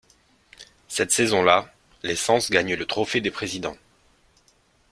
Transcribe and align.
Cette 0.87 1.11
saison-là, 1.11 1.71
les 2.01 2.15
Sens 2.15 2.49
gagnent 2.49 2.73
le 2.73 2.87
Trophée 2.87 3.21
des 3.21 3.29
présidents. 3.29 3.77